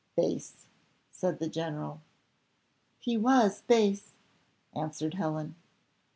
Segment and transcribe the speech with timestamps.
[0.15, 0.65] "Base!"
[1.11, 2.01] said the general.
[2.97, 4.13] "He was base,"
[4.73, 5.53] answered Helen.